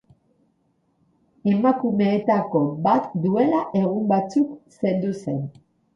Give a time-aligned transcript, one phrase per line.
[1.51, 5.39] Emakumeetako bat duela egun batzuk zendu zen.